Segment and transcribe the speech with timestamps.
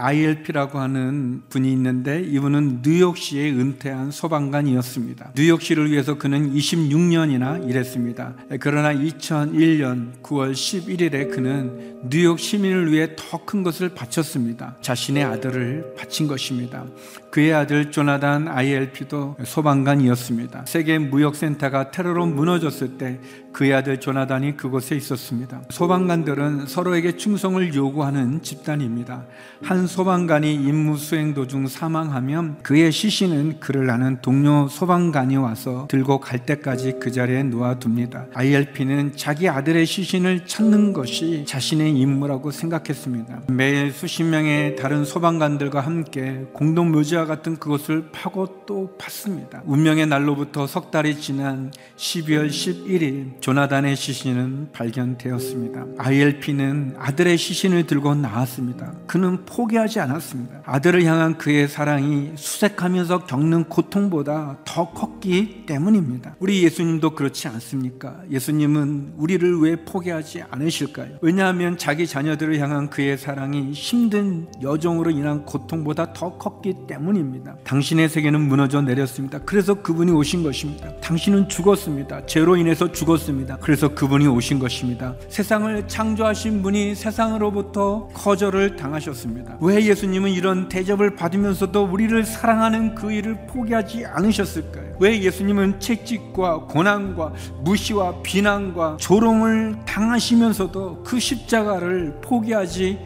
[0.00, 5.32] ILP라고 하는 분이 있는데 이분은 뉴욕시에 은퇴한 소방관이었습니다.
[5.36, 8.34] 뉴욕시를 위해서 그는 26년이나 일했습니다.
[8.60, 14.76] 그러나 2001년 9월 11일에 그는 뉴욕 시민을 위해 더 큰 것을 바쳤습니다.
[14.80, 16.84] 자신의 아들을 바친 것입니다.
[17.32, 20.66] 그의 아들 조나단 ILP도 소방관이었습니다.
[20.66, 23.18] 세계 무역센터가 테러로 무너졌을 때
[23.52, 25.62] 그의 아들 조나단이 그곳에 있었습니다.
[25.70, 29.24] 소방관들은 서로에게 충성을 요구하는 집단입니다.
[29.62, 36.46] 한 소방관이 임무 수행 도중 사망하면 그의 시신은 그를 아는 동료 소방관이 와서 들고 갈
[36.46, 38.26] 때까지 그 자리에 놓아둡니다.
[38.32, 43.40] ILP는 자기 아들의 시신을 찾는 것이 자신의 임무라고 생각했습니다.
[43.48, 49.60] 매일 수십 명의 다른 소방관들과 함께 공동 묘지와 같은 그것을 파고 또 팠습니다.
[49.64, 55.84] 운명의 날로부터 석 달이 지난 12월 11일 조나단의 시신은 발견되었습니다.
[55.98, 58.92] ILP는 아들의 시신을 들고 나왔습니다.
[59.08, 60.62] 그는 포기 하지 않았습니다.
[60.64, 66.36] 아들을 향한 그의 사랑이 수색하면서 겪는 고통보다 더 컸기 때문입니다.
[66.38, 68.20] 우리 예수님도 그렇지 않습니까?
[68.30, 71.18] 예수님은 우리를 왜 포기하지 않으실까요?
[71.22, 77.56] 왜냐하면 자기 자녀들을 향한 그의 사랑이 힘든 여정으로 인한 고통보다 더 컸기 때문입니다.
[77.64, 79.38] 당신의 세계는 무너져 내렸습니다.
[79.40, 80.94] 그래서 그분이 오신 것입니다.
[81.00, 82.26] 당신은 죽었습니다.
[82.26, 83.58] 죄로 인해서 죽었습니다.
[83.58, 85.14] 그래서 그분이 오신 것입니다.
[85.28, 89.56] 세상을 창조하신 분이 세상으로부터 거절을 당하셨습니다.
[89.70, 94.96] 왜 예수님은 이런 대접을 받으면서도 우리를 사랑하는 그 일을 포기하지 않으셨을까요?
[94.98, 102.98] 왜 예수님은 채찍과 고난과 무시와 비난과 조롱을 당하시면서도 그 십자가를 포기하지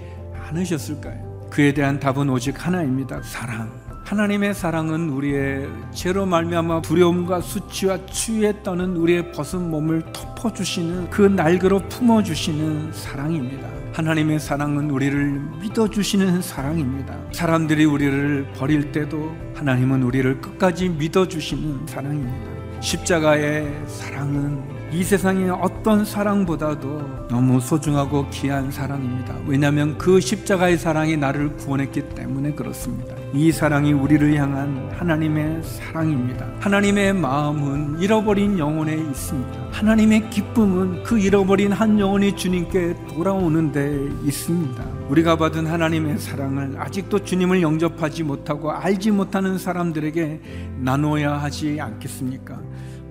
[0.48, 1.48] 않으셨을까요?
[1.50, 3.20] 그에 대한 답은 오직 하나입니다.
[3.22, 3.83] 사랑.
[4.04, 11.22] 하나님의 사랑은 우리의 죄로 말미암아 두려움과 수치와 추위에 떠는 우리의 벗은 몸을 덮어 주시는 그
[11.22, 13.66] 날개로 품어 주시는 사랑입니다.
[13.94, 17.16] 하나님의 사랑은 우리를 믿어 주시는 사랑입니다.
[17.32, 22.80] 사람들이 우리를 버릴 때도 하나님은 우리를 끝까지 믿어 주시는 사랑입니다.
[22.80, 29.34] 십자가의 사랑은 이 세상의 어떤 사랑보다도 너무 소중하고 귀한 사랑입니다.
[29.44, 33.16] 왜냐하면 그 십자가의 사랑이 나를 구원했기 때문에 그렇습니다.
[33.32, 36.46] 이 사랑이 우리를 향한 하나님의 사랑입니다.
[36.60, 39.68] 하나님의 마음은 잃어버린 영혼에 있습니다.
[39.72, 44.84] 하나님의 기쁨은 그 잃어버린 한 영혼이 주님께 돌아오는 데 있습니다.
[45.08, 50.40] 우리가 받은 하나님의 사랑을 아직도 주님을 영접하지 못하고 알지 못하는 사람들에게
[50.78, 52.60] 나눠야 하지 않겠습니까?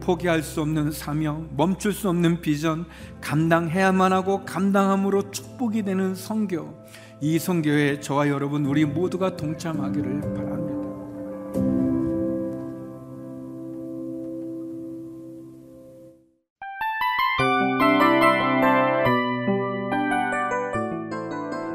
[0.04, 2.86] 포기할 수 없는 사명, 멈출 수 없는 비전,
[3.22, 6.74] 감당해야만 하고 감당함으로 축복이 되는 성교.
[7.22, 10.74] 이 성교에 저와 여러분 우리 모두가 동참하기를 바랍니다.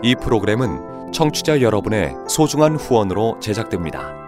[0.02, 4.27] 이 프로그램은 청취자 여러분의 소중한 후원으로 제작됩니다.